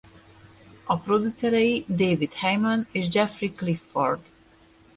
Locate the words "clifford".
3.53-4.29